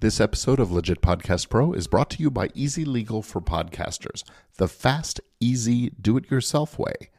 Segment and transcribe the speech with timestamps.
[0.00, 4.22] This episode of Legit Podcast Pro is brought to you by Easy Legal for Podcasters,
[4.56, 7.10] the fast, easy, do it yourself way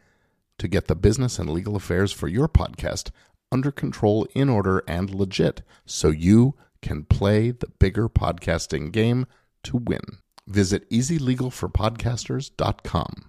[0.58, 3.11] to get the business and legal affairs for your podcast
[3.51, 9.25] under control, in order, and legit so you can play the bigger podcasting game
[9.64, 10.00] to win.
[10.48, 13.25] Visit easylegalforpodcasters.com.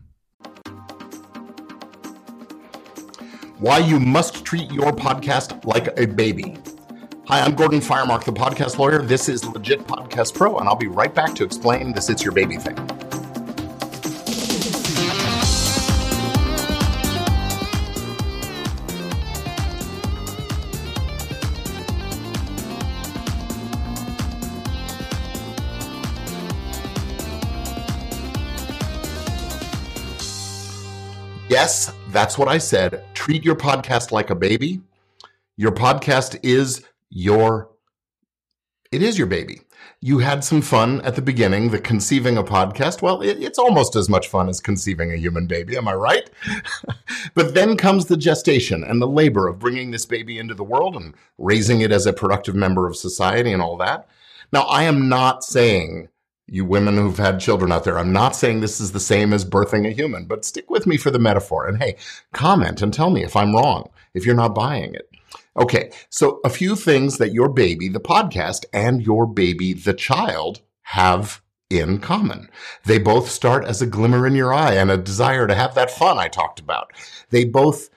[3.59, 6.57] Why you must treat your podcast like a baby.
[7.27, 9.03] Hi, I'm Gordon Firemark, the podcast lawyer.
[9.03, 12.33] This is Legit Podcast Pro, and I'll be right back to explain this It's Your
[12.33, 12.77] Baby thing.
[31.49, 33.05] Yes, that's what I said.
[33.15, 34.81] Treat your podcast like a baby.
[35.57, 37.71] Your podcast is your
[38.93, 39.61] it is your baby.
[40.01, 43.03] You had some fun at the beginning, the conceiving a podcast.
[43.03, 45.77] Well, it, it's almost as much fun as conceiving a human baby.
[45.77, 46.29] Am I right?
[47.35, 50.97] but then comes the gestation and the labor of bringing this baby into the world
[50.97, 54.09] and raising it as a productive member of society and all that.
[54.53, 56.09] Now, I am not saying
[56.49, 59.45] you women who've had children out there, I'm not saying this is the same as
[59.45, 61.69] birthing a human, but stick with me for the metaphor.
[61.69, 61.97] And hey,
[62.33, 65.10] comment and tell me if I'm wrong, if you're not buying it.
[65.57, 70.61] Okay, so a few things that your baby, the podcast, and your baby, the child,
[70.83, 72.51] have in common.
[72.85, 75.91] They both start as a glimmer in your eye and a desire to have that
[75.91, 76.93] fun I talked about.
[77.31, 77.91] They both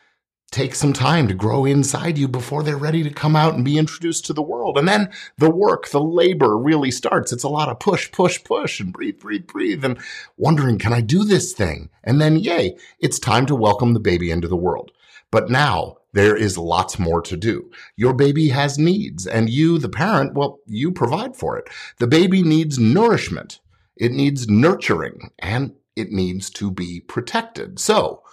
[0.51, 3.79] take some time to grow inside you before they're ready to come out and be
[3.79, 4.77] introduced to the world.
[4.77, 7.33] And then the work, the labor really starts.
[7.33, 9.97] It's a lot of push, push, push and breathe, breathe, breathe and
[10.37, 11.89] wondering, can I do this thing?
[12.03, 14.91] And then yay, it's time to welcome the baby into the world.
[15.31, 17.69] But now there is lots more to do.
[17.95, 21.67] Your baby has needs and you, the parent, well, you provide for it.
[21.97, 23.59] The baby needs nourishment.
[23.97, 27.79] It needs nurturing and it needs to be protected.
[27.79, 28.23] So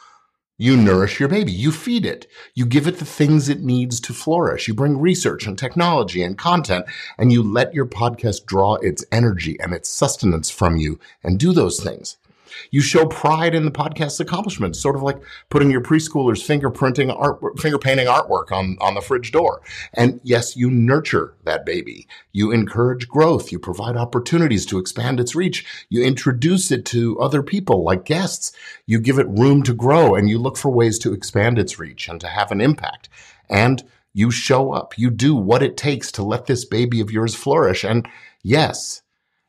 [0.59, 1.53] you nourish your baby.
[1.53, 2.27] You feed it.
[2.55, 4.69] You give it the things it needs to flourish.
[4.69, 6.85] You bring research and technology and content
[7.17, 11.55] and you let your podcast draw its energy and its sustenance from you and do
[11.55, 12.19] those things.
[12.71, 17.41] You show pride in the podcast's accomplishments, sort of like putting your preschoolers fingerprinting art,
[17.59, 19.63] finger painting artwork on, on the fridge door.
[19.95, 22.07] And yes, you nurture that baby.
[22.33, 23.53] You encourage growth.
[23.53, 25.65] You provide opportunities to expand its reach.
[25.89, 28.53] You introduce it to other people like guests.
[28.87, 32.09] You give it room to grow and you look for ways to expand its reach
[32.09, 33.09] and to have an impact.
[33.49, 33.83] And
[34.13, 34.99] you show up.
[34.99, 37.85] You do what it takes to let this baby of yours flourish.
[37.85, 38.09] And
[38.43, 39.03] yes,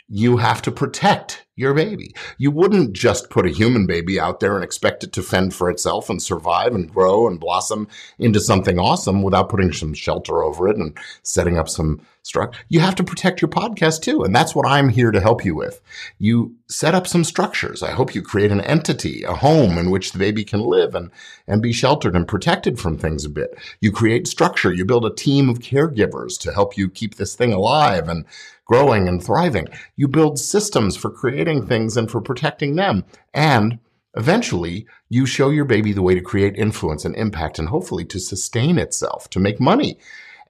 [0.08, 2.16] you have to protect your baby.
[2.38, 5.70] You wouldn't just put a human baby out there and expect it to fend for
[5.70, 10.68] itself and survive and grow and blossom into something awesome without putting some shelter over
[10.68, 12.60] it and setting up some structure.
[12.70, 14.24] You have to protect your podcast too.
[14.24, 15.82] And that's what I'm here to help you with.
[16.20, 17.84] You set up some structures.
[17.84, 21.12] I hope you create an entity, a home in which the baby can live and,
[21.48, 23.58] and be sheltered and protected from things a bit.
[23.82, 24.72] You create structure.
[24.72, 28.26] You build a team of caregivers to help you keep this thing alive and
[28.72, 29.68] growing and thriving.
[29.98, 33.04] You build systems for creating things and for protecting them.
[33.34, 33.80] And
[34.16, 38.20] eventually you show your baby the way to create influence and impact and hopefully to
[38.20, 39.98] sustain itself, to make money.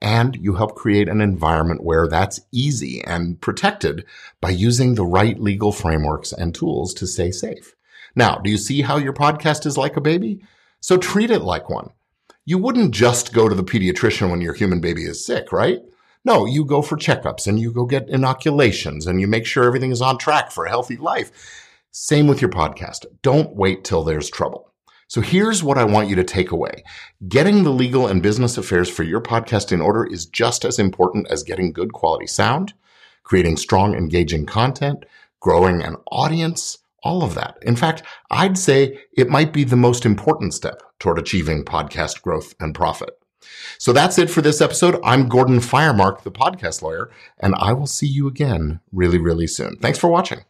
[0.01, 4.05] And you help create an environment where that's easy and protected
[4.39, 7.75] by using the right legal frameworks and tools to stay safe.
[8.15, 10.43] Now, do you see how your podcast is like a baby?
[10.79, 11.91] So treat it like one.
[12.45, 15.81] You wouldn't just go to the pediatrician when your human baby is sick, right?
[16.23, 19.91] No, you go for checkups and you go get inoculations and you make sure everything
[19.91, 21.31] is on track for a healthy life.
[21.91, 23.05] Same with your podcast.
[23.23, 24.71] Don't wait till there's trouble.
[25.07, 26.83] So here's what I want you to take away.
[27.27, 31.27] Getting the legal and business affairs for your podcast in order is just as important
[31.29, 32.73] as getting good quality sound,
[33.23, 35.05] creating strong, engaging content,
[35.39, 37.57] growing an audience, all of that.
[37.63, 42.53] In fact, I'd say it might be the most important step toward achieving podcast growth
[42.59, 43.20] and profit.
[43.77, 44.99] So that's it for this episode.
[45.03, 47.09] I'm Gordon Firemark, the podcast lawyer,
[47.39, 49.77] and I will see you again really, really soon.
[49.77, 50.41] Thanks for watching.